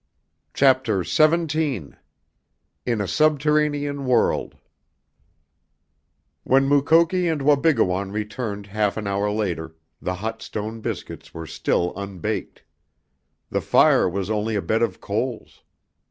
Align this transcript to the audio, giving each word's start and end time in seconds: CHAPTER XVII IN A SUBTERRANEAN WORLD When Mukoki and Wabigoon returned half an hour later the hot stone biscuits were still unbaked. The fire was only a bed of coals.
CHAPTER 0.55 1.03
XVII 1.03 1.91
IN 2.87 3.01
A 3.01 3.07
SUBTERRANEAN 3.07 4.03
WORLD 4.05 4.55
When 6.43 6.67
Mukoki 6.67 7.27
and 7.31 7.43
Wabigoon 7.43 8.11
returned 8.11 8.65
half 8.65 8.97
an 8.97 9.05
hour 9.05 9.29
later 9.29 9.75
the 10.01 10.15
hot 10.15 10.41
stone 10.41 10.79
biscuits 10.81 11.35
were 11.35 11.45
still 11.45 11.93
unbaked. 11.95 12.63
The 13.51 13.61
fire 13.61 14.09
was 14.09 14.31
only 14.31 14.55
a 14.55 14.61
bed 14.63 14.81
of 14.81 14.99
coals. 15.01 15.61